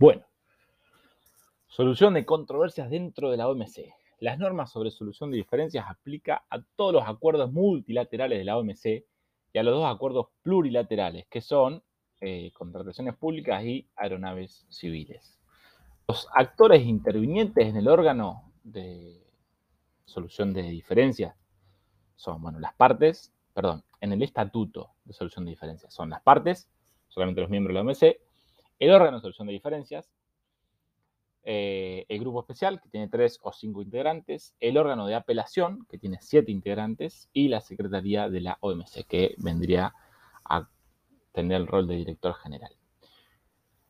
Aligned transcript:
Bueno, 0.00 0.22
solución 1.66 2.14
de 2.14 2.24
controversias 2.24 2.88
dentro 2.88 3.32
de 3.32 3.36
la 3.36 3.48
OMC. 3.48 3.92
Las 4.20 4.38
normas 4.38 4.70
sobre 4.70 4.92
solución 4.92 5.32
de 5.32 5.38
diferencias 5.38 5.86
aplica 5.88 6.44
a 6.50 6.62
todos 6.76 6.92
los 6.92 7.08
acuerdos 7.08 7.50
multilaterales 7.50 8.38
de 8.38 8.44
la 8.44 8.56
OMC 8.58 8.84
y 9.52 9.58
a 9.58 9.62
los 9.64 9.74
dos 9.74 9.92
acuerdos 9.92 10.28
plurilaterales, 10.42 11.26
que 11.26 11.40
son 11.40 11.82
eh, 12.20 12.52
contrataciones 12.52 13.16
públicas 13.16 13.64
y 13.64 13.88
aeronaves 13.96 14.66
civiles. 14.68 15.40
Los 16.06 16.28
actores 16.32 16.86
intervinientes 16.86 17.66
en 17.66 17.76
el 17.76 17.88
órgano 17.88 18.52
de 18.62 19.26
solución 20.04 20.52
de 20.52 20.62
diferencias 20.62 21.34
son, 22.14 22.40
bueno, 22.40 22.60
las 22.60 22.74
partes, 22.74 23.32
perdón, 23.52 23.82
en 24.00 24.12
el 24.12 24.22
estatuto 24.22 24.92
de 25.04 25.12
solución 25.12 25.44
de 25.44 25.50
diferencias 25.50 25.92
son 25.92 26.10
las 26.10 26.22
partes, 26.22 26.68
solamente 27.08 27.40
los 27.40 27.50
miembros 27.50 27.74
de 27.74 27.82
la 27.82 27.90
OMC, 27.90 28.27
el 28.78 28.90
órgano 28.90 29.18
de 29.18 29.22
solución 29.22 29.46
de 29.46 29.54
diferencias, 29.54 30.10
eh, 31.44 32.04
el 32.08 32.20
grupo 32.20 32.40
especial, 32.40 32.80
que 32.80 32.88
tiene 32.88 33.08
tres 33.08 33.38
o 33.42 33.52
cinco 33.52 33.80
integrantes, 33.82 34.54
el 34.60 34.76
órgano 34.76 35.06
de 35.06 35.14
apelación, 35.14 35.86
que 35.88 35.98
tiene 35.98 36.18
siete 36.20 36.52
integrantes, 36.52 37.28
y 37.32 37.48
la 37.48 37.60
secretaría 37.60 38.28
de 38.28 38.40
la 38.40 38.58
OMC, 38.60 39.06
que 39.06 39.34
vendría 39.38 39.94
a 40.44 40.68
tener 41.32 41.60
el 41.60 41.66
rol 41.66 41.86
de 41.86 41.96
director 41.96 42.34
general. 42.34 42.74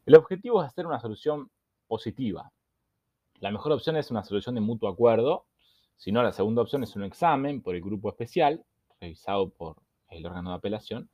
El 0.06 0.14
objetivo 0.14 0.62
es 0.62 0.68
hacer 0.68 0.86
una 0.86 1.00
solución 1.00 1.50
positiva. 1.86 2.52
La 3.40 3.50
mejor 3.50 3.72
opción 3.72 3.96
es 3.96 4.10
una 4.10 4.24
solución 4.24 4.54
de 4.54 4.60
mutuo 4.60 4.88
acuerdo, 4.88 5.46
si 5.98 6.12
no, 6.12 6.22
la 6.22 6.32
segunda 6.32 6.62
opción 6.62 6.84
es 6.84 6.94
un 6.94 7.02
examen 7.02 7.60
por 7.60 7.74
el 7.74 7.82
grupo 7.82 8.08
especial, 8.08 8.64
revisado 9.00 9.50
por 9.50 9.82
el 10.10 10.24
órgano 10.24 10.50
de 10.50 10.56
apelación, 10.56 11.10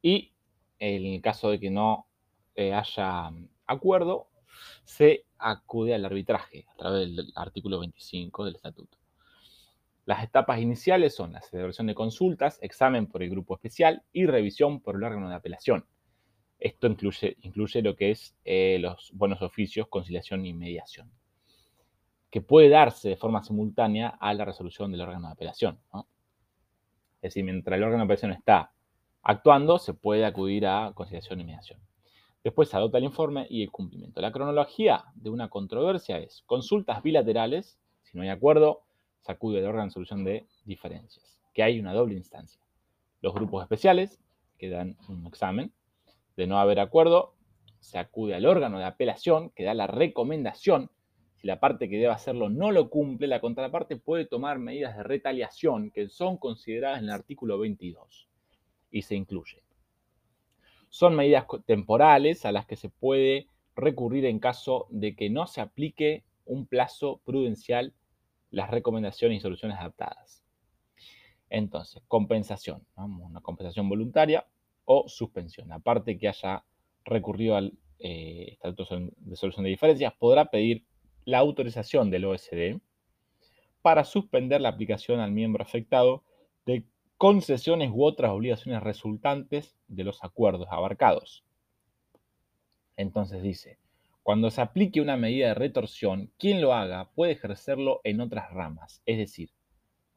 y 0.00 0.32
en 0.78 1.04
el 1.04 1.20
caso 1.20 1.50
de 1.50 1.60
que 1.60 1.70
no 1.70 2.05
eh, 2.56 2.74
haya 2.74 3.30
acuerdo, 3.66 4.28
se 4.84 5.24
acude 5.38 5.94
al 5.94 6.04
arbitraje 6.04 6.66
a 6.72 6.76
través 6.76 7.14
del 7.14 7.32
artículo 7.36 7.80
25 7.80 8.44
del 8.44 8.56
estatuto. 8.56 8.98
Las 10.06 10.22
etapas 10.22 10.60
iniciales 10.60 11.14
son 11.14 11.32
la 11.32 11.42
celebración 11.42 11.88
de 11.88 11.94
consultas, 11.94 12.58
examen 12.62 13.08
por 13.08 13.22
el 13.22 13.30
grupo 13.30 13.54
especial 13.54 14.04
y 14.12 14.26
revisión 14.26 14.80
por 14.80 14.94
el 14.94 15.02
órgano 15.02 15.28
de 15.28 15.34
apelación. 15.34 15.84
Esto 16.58 16.86
incluye, 16.86 17.36
incluye 17.42 17.82
lo 17.82 17.96
que 17.96 18.12
es 18.12 18.36
eh, 18.44 18.78
los 18.80 19.10
buenos 19.12 19.42
oficios, 19.42 19.88
conciliación 19.88 20.46
y 20.46 20.54
mediación, 20.54 21.10
que 22.30 22.40
puede 22.40 22.68
darse 22.68 23.10
de 23.10 23.16
forma 23.16 23.42
simultánea 23.42 24.08
a 24.08 24.32
la 24.32 24.44
resolución 24.44 24.92
del 24.92 25.00
órgano 25.02 25.26
de 25.26 25.32
apelación. 25.32 25.80
Es 27.20 27.34
decir, 27.34 27.44
mientras 27.44 27.76
el 27.76 27.82
órgano 27.82 28.02
de 28.02 28.04
apelación 28.04 28.30
está 28.30 28.72
actuando, 29.22 29.78
se 29.80 29.92
puede 29.92 30.24
acudir 30.24 30.66
a 30.66 30.92
conciliación 30.94 31.40
y 31.40 31.44
mediación. 31.44 31.80
Después 32.46 32.68
se 32.68 32.76
adopta 32.76 32.98
el 32.98 33.02
informe 33.02 33.48
y 33.50 33.64
el 33.64 33.72
cumplimiento. 33.72 34.20
La 34.20 34.30
cronología 34.30 35.06
de 35.16 35.30
una 35.30 35.48
controversia 35.48 36.20
es 36.20 36.44
consultas 36.46 37.02
bilaterales, 37.02 37.76
si 38.04 38.16
no 38.16 38.22
hay 38.22 38.28
acuerdo, 38.28 38.84
se 39.18 39.32
acude 39.32 39.58
al 39.58 39.64
órgano 39.64 39.86
de 39.86 39.90
solución 39.90 40.22
de 40.22 40.46
diferencias, 40.64 41.42
que 41.52 41.64
hay 41.64 41.80
una 41.80 41.92
doble 41.92 42.14
instancia. 42.14 42.62
Los 43.20 43.34
grupos 43.34 43.64
especiales, 43.64 44.20
que 44.58 44.70
dan 44.70 44.96
un 45.08 45.26
examen, 45.26 45.72
de 46.36 46.46
no 46.46 46.60
haber 46.60 46.78
acuerdo, 46.78 47.34
se 47.80 47.98
acude 47.98 48.36
al 48.36 48.46
órgano 48.46 48.78
de 48.78 48.84
apelación, 48.84 49.50
que 49.50 49.64
da 49.64 49.74
la 49.74 49.88
recomendación. 49.88 50.92
Si 51.34 51.48
la 51.48 51.58
parte 51.58 51.88
que 51.88 51.96
debe 51.96 52.12
hacerlo 52.12 52.48
no 52.48 52.70
lo 52.70 52.90
cumple, 52.90 53.26
la 53.26 53.40
contraparte 53.40 53.96
puede 53.96 54.24
tomar 54.24 54.60
medidas 54.60 54.96
de 54.96 55.02
retaliación 55.02 55.90
que 55.90 56.08
son 56.08 56.36
consideradas 56.36 57.00
en 57.00 57.06
el 57.06 57.10
artículo 57.10 57.58
22 57.58 58.28
y 58.92 59.02
se 59.02 59.16
incluye 59.16 59.65
son 60.96 61.14
medidas 61.14 61.44
temporales 61.66 62.46
a 62.46 62.52
las 62.52 62.64
que 62.64 62.74
se 62.74 62.88
puede 62.88 63.48
recurrir 63.74 64.24
en 64.24 64.38
caso 64.38 64.86
de 64.88 65.14
que 65.14 65.28
no 65.28 65.46
se 65.46 65.60
aplique 65.60 66.24
un 66.46 66.66
plazo 66.66 67.20
prudencial 67.26 67.92
las 68.50 68.70
recomendaciones 68.70 69.36
y 69.36 69.40
soluciones 69.42 69.76
adaptadas. 69.76 70.42
Entonces, 71.50 72.02
compensación, 72.08 72.86
una 72.96 73.42
compensación 73.42 73.90
voluntaria 73.90 74.46
o 74.86 75.06
suspensión. 75.06 75.70
Aparte 75.70 76.16
que 76.16 76.28
haya 76.28 76.64
recurrido 77.04 77.56
al 77.56 77.74
eh, 77.98 78.52
Estatuto 78.52 78.96
de 79.18 79.36
Solución 79.36 79.64
de 79.64 79.70
Diferencias, 79.70 80.14
podrá 80.18 80.46
pedir 80.46 80.86
la 81.26 81.40
autorización 81.40 82.08
del 82.08 82.24
OSD 82.24 82.80
para 83.82 84.02
suspender 84.04 84.62
la 84.62 84.70
aplicación 84.70 85.20
al 85.20 85.32
miembro 85.32 85.62
afectado 85.62 86.24
de 86.64 86.86
concesiones 87.16 87.90
u 87.92 88.04
otras 88.04 88.32
obligaciones 88.32 88.82
resultantes 88.82 89.76
de 89.88 90.04
los 90.04 90.22
acuerdos 90.22 90.68
abarcados. 90.70 91.44
Entonces 92.96 93.42
dice, 93.42 93.78
cuando 94.22 94.50
se 94.50 94.60
aplique 94.60 95.00
una 95.00 95.16
medida 95.16 95.48
de 95.48 95.54
retorsión, 95.54 96.32
quien 96.38 96.60
lo 96.60 96.74
haga 96.74 97.10
puede 97.12 97.32
ejercerlo 97.32 98.00
en 98.04 98.20
otras 98.20 98.50
ramas, 98.50 99.02
es 99.06 99.18
decir, 99.18 99.50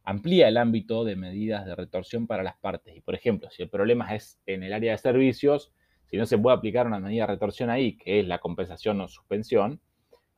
amplía 0.04 0.48
el 0.48 0.58
ámbito 0.58 1.04
de 1.04 1.16
medidas 1.16 1.66
de 1.66 1.76
retorsión 1.76 2.26
para 2.26 2.42
las 2.42 2.58
partes. 2.58 2.96
Y 2.96 3.02
por 3.02 3.14
ejemplo, 3.14 3.50
si 3.52 3.62
el 3.62 3.70
problema 3.70 4.16
es 4.16 4.42
en 4.46 4.64
el 4.64 4.74
área 4.74 4.94
de 4.94 4.98
servicios, 4.98 5.72
si 6.10 6.18
no 6.18 6.26
se 6.26 6.40
puede 6.40 6.58
aplicar 6.58 6.88
una 6.88 7.00
medida 7.00 7.28
de 7.28 7.34
retorsión 7.34 7.70
ahí, 7.70 7.96
que 7.98 8.20
es 8.20 8.28
la 8.28 8.40
compensación 8.40 9.00
o 9.02 9.08
suspensión, 9.08 9.80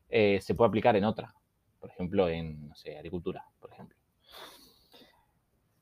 eh, 0.10 0.40
se 0.42 0.56
puede 0.56 0.68
aplicar 0.68 0.98
en 0.98 1.06
otra. 1.06 1.34
Por 1.80 1.90
ejemplo, 1.90 2.28
en, 2.28 2.72
agricultura, 2.98 3.46
por 3.60 3.72
ejemplo. 3.72 4.01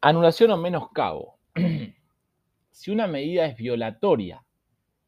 Anulación 0.01 0.51
o 0.51 0.57
menoscabo. 0.57 1.37
si 2.71 2.91
una 2.91 3.07
medida 3.07 3.45
es 3.45 3.57
violatoria 3.57 4.45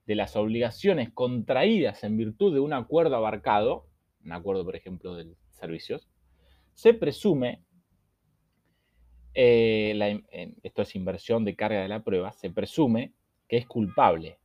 de 0.06 0.16
las 0.16 0.35
obligaciones 0.35 1.09
contraídas 1.13 2.03
en 2.03 2.18
virtud 2.18 2.53
de 2.53 2.59
un 2.59 2.74
acuerdo 2.74 3.16
abarcado, 3.16 3.88
un 4.25 4.34
acuerdo, 4.34 4.66
por 4.66 4.75
ejemplo, 4.75 5.16
de 5.16 5.34
servicios, 5.52 6.09
se 6.74 6.94
presume, 6.94 7.63
eh, 9.34 10.22
esto 10.63 10.81
es 10.81 10.96
inversión 10.96 11.46
de 11.46 11.56
carga 11.56 11.81
de 11.81 11.88
la 11.88 12.03
prueba, 12.03 12.34
se 12.34 12.50
presume 12.50 13.13
que 13.47 13.58
es 13.58 13.68
culpable. 13.68 14.40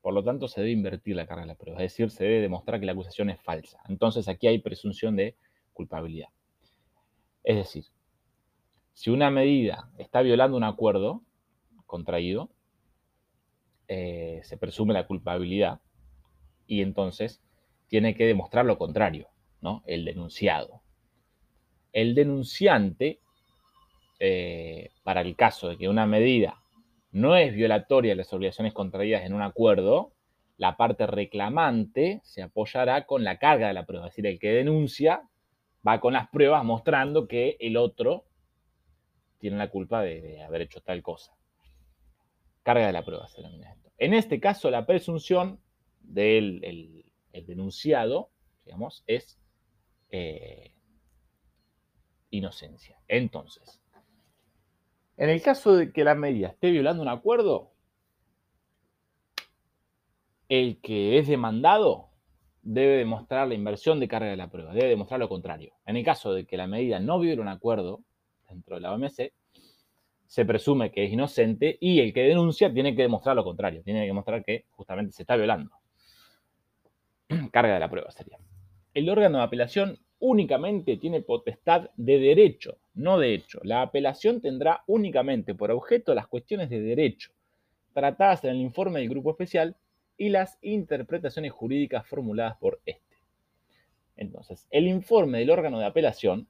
Por 0.00 0.14
lo 0.14 0.24
tanto, 0.24 0.48
se 0.48 0.60
debe 0.60 0.72
invertir 0.72 1.14
la 1.14 1.26
carga 1.26 1.42
de 1.42 1.48
la 1.48 1.54
prueba, 1.54 1.78
es 1.78 1.92
decir, 1.92 2.10
se 2.10 2.24
debe 2.24 2.40
demostrar 2.40 2.80
que 2.80 2.86
la 2.86 2.92
acusación 2.92 3.30
es 3.30 3.40
falsa. 3.40 3.80
Entonces, 3.88 4.26
aquí 4.26 4.48
hay 4.48 4.58
presunción 4.58 5.14
de 5.14 5.36
culpabilidad. 5.72 6.30
Es 7.44 7.56
decir, 7.56 7.84
si 8.98 9.10
una 9.10 9.30
medida 9.30 9.88
está 9.96 10.22
violando 10.22 10.56
un 10.56 10.64
acuerdo 10.64 11.22
contraído, 11.86 12.50
eh, 13.86 14.40
se 14.42 14.56
presume 14.56 14.92
la 14.92 15.06
culpabilidad 15.06 15.80
y 16.66 16.82
entonces 16.82 17.40
tiene 17.86 18.16
que 18.16 18.26
demostrar 18.26 18.64
lo 18.66 18.76
contrario, 18.76 19.28
¿no? 19.60 19.84
El 19.86 20.04
denunciado. 20.04 20.82
El 21.92 22.16
denunciante, 22.16 23.20
eh, 24.18 24.90
para 25.04 25.20
el 25.20 25.36
caso 25.36 25.68
de 25.68 25.78
que 25.78 25.88
una 25.88 26.06
medida 26.06 26.60
no 27.12 27.36
es 27.36 27.54
violatoria 27.54 28.10
de 28.10 28.16
las 28.16 28.32
obligaciones 28.32 28.72
contraídas 28.72 29.24
en 29.24 29.32
un 29.32 29.42
acuerdo, 29.42 30.10
la 30.56 30.76
parte 30.76 31.06
reclamante 31.06 32.20
se 32.24 32.42
apoyará 32.42 33.06
con 33.06 33.22
la 33.22 33.38
carga 33.38 33.68
de 33.68 33.74
la 33.74 33.86
prueba. 33.86 34.08
Es 34.08 34.14
decir, 34.14 34.26
el 34.26 34.40
que 34.40 34.50
denuncia 34.50 35.22
va 35.86 36.00
con 36.00 36.14
las 36.14 36.26
pruebas 36.30 36.64
mostrando 36.64 37.28
que 37.28 37.56
el 37.60 37.76
otro 37.76 38.24
tiene 39.38 39.56
la 39.56 39.70
culpa 39.70 40.02
de, 40.02 40.42
haber 40.42 40.62
hecho 40.62 40.80
tal 40.80 41.02
cosa. 41.02 41.34
Carga 42.62 42.86
de 42.86 42.92
la 42.92 43.04
prueba 43.04 43.26
se 43.28 43.40
denomina 43.40 43.72
esto. 43.72 43.90
En 43.98 44.14
este 44.14 44.40
caso, 44.40 44.70
la 44.70 44.86
presunción 44.86 45.60
del 46.00 47.04
denunciado, 47.46 48.30
digamos, 48.64 49.04
es 49.06 49.38
eh, 50.10 50.72
inocencia. 52.30 52.98
Entonces, 53.08 53.80
en 55.16 55.30
el 55.30 55.42
caso 55.42 55.74
de 55.74 55.92
que 55.92 56.04
la 56.04 56.14
medida 56.14 56.48
esté 56.48 56.70
violando 56.70 57.02
un 57.02 57.08
acuerdo, 57.08 57.72
el 60.48 60.80
que 60.80 61.18
es 61.18 61.28
demandado 61.28 62.08
debe 62.62 62.98
demostrar 62.98 63.48
la 63.48 63.54
inversión 63.54 63.98
de 64.00 64.08
carga 64.08 64.30
de 64.30 64.36
la 64.36 64.50
prueba, 64.50 64.72
debe 64.72 64.88
demostrar 64.88 65.20
lo 65.20 65.28
contrario. 65.28 65.74
En 65.86 65.96
el 65.96 66.04
caso 66.04 66.32
de 66.32 66.46
que 66.46 66.56
la 66.56 66.66
medida 66.66 67.00
no 67.00 67.18
viola 67.18 67.42
un 67.42 67.48
acuerdo, 67.48 68.02
dentro 68.48 68.76
de 68.76 68.80
la 68.80 68.94
OMC, 68.94 69.32
se 70.26 70.44
presume 70.44 70.90
que 70.90 71.04
es 71.04 71.12
inocente 71.12 71.78
y 71.80 72.00
el 72.00 72.12
que 72.12 72.22
denuncia 72.22 72.72
tiene 72.72 72.94
que 72.94 73.02
demostrar 73.02 73.34
lo 73.34 73.44
contrario, 73.44 73.82
tiene 73.82 74.02
que 74.02 74.08
demostrar 74.08 74.44
que 74.44 74.66
justamente 74.70 75.12
se 75.12 75.22
está 75.22 75.36
violando. 75.36 75.70
Carga 77.50 77.74
de 77.74 77.80
la 77.80 77.90
prueba 77.90 78.10
sería. 78.10 78.38
El 78.92 79.08
órgano 79.08 79.38
de 79.38 79.44
apelación 79.44 79.98
únicamente 80.20 80.96
tiene 80.96 81.22
potestad 81.22 81.90
de 81.96 82.18
derecho, 82.18 82.78
no 82.94 83.18
de 83.18 83.34
hecho. 83.34 83.60
La 83.62 83.82
apelación 83.82 84.40
tendrá 84.40 84.82
únicamente 84.86 85.54
por 85.54 85.70
objeto 85.70 86.14
las 86.14 86.26
cuestiones 86.26 86.68
de 86.68 86.80
derecho, 86.80 87.32
tratadas 87.94 88.44
en 88.44 88.50
el 88.50 88.60
informe 88.60 89.00
del 89.00 89.08
grupo 89.08 89.30
especial 89.30 89.76
y 90.16 90.28
las 90.28 90.58
interpretaciones 90.60 91.52
jurídicas 91.52 92.06
formuladas 92.06 92.56
por 92.58 92.80
este. 92.84 93.16
Entonces, 94.16 94.66
el 94.70 94.88
informe 94.88 95.38
del 95.38 95.50
órgano 95.50 95.78
de 95.78 95.86
apelación 95.86 96.48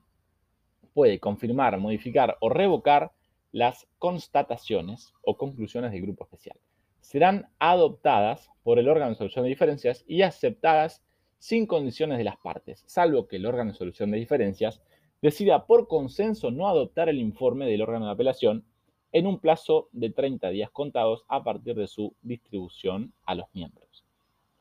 puede 0.99 1.21
confirmar, 1.21 1.79
modificar 1.79 2.37
o 2.41 2.49
revocar 2.49 3.13
las 3.53 3.87
constataciones 4.01 5.15
o 5.23 5.37
conclusiones 5.37 5.93
del 5.93 6.03
grupo 6.03 6.25
especial. 6.25 6.59
serán 7.01 7.47
adoptadas 7.61 8.51
por 8.65 8.81
el 8.81 8.89
órgano 8.89 9.11
de 9.11 9.17
solución 9.19 9.45
de 9.45 9.51
diferencias 9.51 10.05
y 10.09 10.23
aceptadas 10.23 11.05
sin 11.39 11.67
condiciones 11.67 12.19
de 12.19 12.25
las 12.25 12.37
partes, 12.39 12.83
salvo 12.89 13.29
que 13.29 13.37
el 13.37 13.47
órgano 13.47 13.71
de 13.71 13.79
solución 13.79 14.11
de 14.11 14.19
diferencias 14.19 14.83
decida 15.23 15.67
por 15.67 15.87
consenso 15.87 16.51
no 16.51 16.67
adoptar 16.67 17.09
el 17.09 17.21
informe 17.21 17.67
del 17.67 17.83
órgano 17.83 18.07
de 18.07 18.13
apelación 18.15 18.65
en 19.13 19.29
un 19.29 19.39
plazo 19.39 19.91
de 19.93 20.11
30 20.11 20.51
días 20.51 20.71
contados 20.73 21.25
a 21.29 21.45
partir 21.45 21.77
de 21.77 21.87
su 21.87 22.13
distribución 22.23 23.13
a 23.25 23.37
los 23.37 23.47
miembros. 23.55 24.05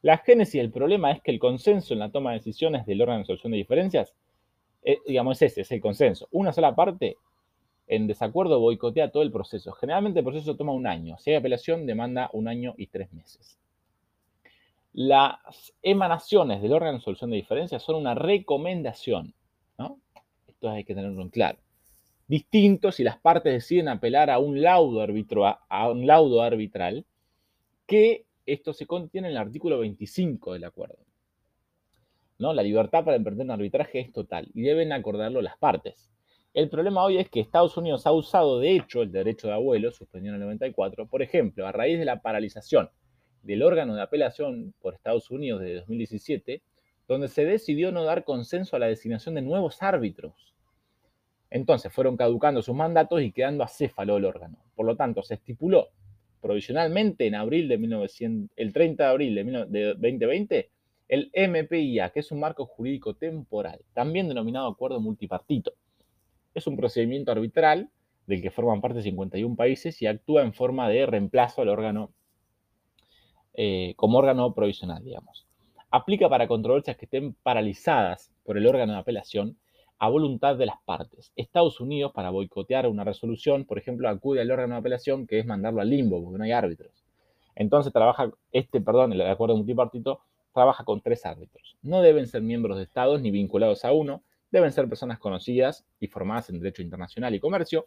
La 0.03 0.19
génesis 0.19 0.61
del 0.61 0.69
problema 0.69 1.11
es 1.13 1.19
que 1.23 1.31
el 1.31 1.39
consenso 1.39 1.95
en 1.95 1.99
la 1.99 2.11
toma 2.11 2.33
de 2.33 2.37
decisiones 2.37 2.85
del 2.85 3.01
órgano 3.01 3.21
de 3.21 3.25
solución 3.25 3.53
de 3.53 3.57
diferencias, 3.57 4.13
eh, 4.87 5.01
digamos, 5.05 5.41
es 5.41 5.51
ese, 5.51 5.61
es 5.61 5.71
el 5.73 5.81
consenso. 5.81 6.29
Una 6.31 6.53
sola 6.53 6.73
parte 6.73 7.17
en 7.87 8.07
desacuerdo 8.07 8.61
boicotea 8.61 9.11
todo 9.11 9.21
el 9.21 9.33
proceso. 9.33 9.73
Generalmente 9.73 10.19
el 10.19 10.25
proceso 10.25 10.55
toma 10.55 10.71
un 10.71 10.87
año. 10.87 11.17
Si 11.17 11.29
hay 11.29 11.35
apelación, 11.35 11.85
demanda 11.85 12.29
un 12.31 12.47
año 12.47 12.73
y 12.77 12.87
tres 12.87 13.11
meses. 13.11 13.59
Las 14.93 15.73
emanaciones 15.81 16.61
del 16.61 16.71
órgano 16.71 16.99
de 16.99 17.03
solución 17.03 17.31
de 17.31 17.35
diferencias 17.35 17.83
son 17.83 17.97
una 17.97 18.15
recomendación. 18.15 19.33
Esto 20.47 20.69
hay 20.69 20.85
que 20.85 20.95
tenerlo 20.95 21.21
en 21.21 21.29
claro. 21.31 21.59
Distinto 22.25 22.93
si 22.93 23.03
las 23.03 23.17
partes 23.17 23.51
deciden 23.51 23.89
apelar 23.89 24.29
a 24.29 24.39
un 24.39 24.61
laudo, 24.61 25.05
a 25.67 25.91
un 25.91 26.07
laudo 26.07 26.41
arbitral, 26.41 27.05
que 27.85 28.25
esto 28.45 28.71
se 28.71 28.85
contiene 28.85 29.27
en 29.27 29.33
el 29.33 29.37
artículo 29.37 29.79
25 29.79 30.53
del 30.53 30.63
acuerdo. 30.63 31.06
¿No? 32.39 32.53
La 32.53 32.63
libertad 32.63 33.03
para 33.03 33.17
emprender 33.17 33.45
un 33.45 33.51
arbitraje 33.51 33.99
es 33.99 34.11
total 34.11 34.49
y 34.53 34.61
deben 34.61 34.91
acordarlo 34.91 35.41
las 35.41 35.57
partes. 35.57 36.11
El 36.53 36.69
problema 36.69 37.03
hoy 37.03 37.17
es 37.17 37.29
que 37.29 37.39
Estados 37.39 37.77
Unidos 37.77 38.07
ha 38.07 38.11
usado 38.11 38.59
de 38.59 38.75
hecho 38.75 39.01
el 39.01 39.11
derecho 39.11 39.47
de 39.47 39.53
abuelo, 39.53 39.91
suspendido 39.91 40.35
en 40.35 40.41
el 40.41 40.47
94, 40.47 41.07
por 41.07 41.21
ejemplo, 41.21 41.67
a 41.67 41.71
raíz 41.71 41.99
de 41.99 42.05
la 42.05 42.21
paralización 42.21 42.89
del 43.43 43.63
órgano 43.63 43.95
de 43.95 44.01
apelación 44.01 44.73
por 44.81 44.93
Estados 44.93 45.29
Unidos 45.29 45.61
de 45.61 45.75
2017, 45.75 46.61
donde 47.07 47.27
se 47.27 47.45
decidió 47.45 47.91
no 47.91 48.03
dar 48.03 48.23
consenso 48.23 48.75
a 48.75 48.79
la 48.79 48.87
designación 48.87 49.35
de 49.35 49.41
nuevos 49.41 49.81
árbitros. 49.81 50.55
Entonces 51.49 51.93
fueron 51.93 52.17
caducando 52.17 52.61
sus 52.61 52.75
mandatos 52.75 53.21
y 53.21 53.31
quedando 53.31 53.63
acéfalo 53.63 54.17
el 54.17 54.25
órgano. 54.25 54.57
Por 54.75 54.85
lo 54.85 54.95
tanto, 54.95 55.23
se 55.23 55.35
estipuló 55.35 55.89
provisionalmente 56.41 57.25
en 57.27 57.35
abril 57.35 57.67
de 57.67 57.77
1900, 57.77 58.51
el 58.55 58.73
30 58.73 59.03
de 59.03 59.09
abril 59.09 59.35
de 59.69 59.85
2020 59.93 60.69
el 61.07 61.31
MPIA, 61.33 62.09
que 62.12 62.19
es 62.19 62.31
un 62.31 62.39
marco 62.39 62.65
jurídico 62.65 63.15
temporal, 63.15 63.80
también 63.94 64.27
denominado 64.27 64.68
acuerdo 64.68 65.00
multipartito 65.00 65.74
es 66.57 66.68
un 66.68 66.75
procedimiento 66.75 67.31
arbitral 67.31 67.89
del 68.25 68.42
que 68.42 68.51
forman 68.51 68.81
parte 68.81 69.01
51 69.01 69.56
países 69.56 70.01
y 70.01 70.07
actúa 70.07 70.42
en 70.42 70.54
forma 70.54 70.89
de 70.89 71.06
reemplazo 71.06 71.62
al 71.62 71.69
órgano, 71.69 72.12
eh, 73.54 73.94
como 73.95 74.18
órgano 74.18 74.54
provisional, 74.54 75.04
digamos. 75.04 75.48
Aplica 75.92 76.27
para 76.27 76.48
controversias 76.48 76.98
que 76.98 77.06
estén 77.06 77.33
paralizadas 77.44 78.33
por 78.44 78.57
el 78.57 78.68
órgano 78.68 78.94
de 78.94 79.00
apelación 79.00 79.57
a 80.00 80.09
voluntad 80.09 80.57
de 80.57 80.65
las 80.65 80.77
partes. 80.83 81.31
Estados 81.36 81.80
Unidos, 81.80 82.12
para 82.13 82.30
boicotear 82.30 82.88
una 82.88 83.04
resolución, 83.04 83.65
por 83.65 83.77
ejemplo, 83.77 84.09
acude 84.09 84.42
al 84.42 84.51
órgano 84.51 84.74
de 84.74 84.80
apelación, 84.80 85.25
que 85.25 85.39
es 85.39 85.45
mandarlo 85.45 85.81
al 85.81 85.89
limbo, 85.89 86.21
porque 86.21 86.38
no 86.38 86.44
hay 86.44 86.51
árbitros. 86.51 87.06
Entonces 87.56 87.94
trabaja, 87.94 88.30
este, 88.51 88.81
perdón, 88.81 89.13
el 89.13 89.21
acuerdo 89.21 89.56
multipartito, 89.56 90.21
trabaja 90.57 90.83
con 90.83 91.01
tres 91.01 91.24
árbitros. 91.24 91.77
No 91.83 92.01
deben 92.01 92.25
ser 92.25 92.42
miembros 92.42 92.77
de 92.77 92.83
estados 92.83 93.21
ni 93.21 93.30
vinculados 93.30 93.86
a 93.86 93.92
uno, 93.92 94.24
deben 94.50 94.71
ser 94.71 94.89
personas 94.89 95.19
conocidas 95.19 95.86
y 96.00 96.07
formadas 96.07 96.50
en 96.50 96.59
Derecho 96.59 96.81
Internacional 96.81 97.36
y 97.36 97.39
Comercio 97.39 97.86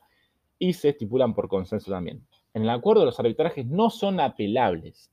y 0.57 0.75
se 0.75 0.91
estipulan 0.91 1.35
por 1.35 1.49
consenso 1.49 1.91
también. 1.91 2.25
En 2.55 2.63
el 2.63 2.71
acuerdo 2.71 3.05
los 3.05 3.19
arbitrajes 3.19 3.67
no 3.67 3.91
son 3.91 4.21
apelables, 4.21 5.11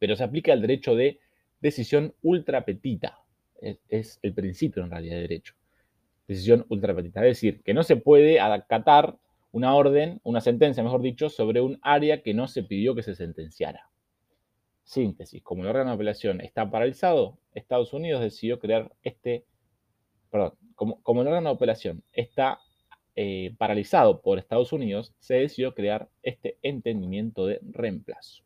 pero 0.00 0.16
se 0.16 0.24
aplica 0.24 0.52
el 0.52 0.60
derecho 0.60 0.96
de 0.96 1.20
decisión 1.60 2.14
ultrapetita. 2.20 3.20
Es, 3.60 3.78
es 3.88 4.18
el 4.22 4.34
principio 4.34 4.82
en 4.82 4.90
realidad 4.90 5.16
de 5.16 5.22
derecho. 5.22 5.54
Decisión 6.26 6.66
ultrapetita. 6.68 7.20
Es 7.20 7.36
decir, 7.36 7.62
que 7.62 7.74
no 7.74 7.84
se 7.84 7.94
puede 7.94 8.40
acatar 8.40 9.18
una 9.52 9.76
orden, 9.76 10.20
una 10.24 10.40
sentencia, 10.40 10.82
mejor 10.82 11.02
dicho, 11.02 11.28
sobre 11.28 11.60
un 11.60 11.78
área 11.82 12.22
que 12.22 12.34
no 12.34 12.48
se 12.48 12.64
pidió 12.64 12.96
que 12.96 13.04
se 13.04 13.14
sentenciara. 13.14 13.89
Síntesis. 14.90 15.40
Como 15.42 15.62
el 15.62 15.68
órgano 15.68 15.90
de 15.90 15.94
apelación 15.94 16.40
está 16.40 16.68
paralizado, 16.68 17.38
Estados 17.54 17.92
Unidos 17.92 18.20
decidió 18.20 18.58
crear 18.58 18.92
este 19.02 19.44
perdón, 20.30 20.54
como, 20.74 21.22
el 21.22 21.28
órgano 21.28 21.50
de 21.50 21.54
apelación 21.54 22.02
está 22.12 22.58
eh, 23.14 23.54
paralizado 23.56 24.20
por 24.20 24.38
Estados 24.38 24.72
Unidos, 24.72 25.12
se 25.20 25.34
decidió 25.34 25.74
crear 25.74 26.08
este 26.22 26.58
entendimiento 26.62 27.46
de 27.46 27.60
reemplazo. 27.62 28.42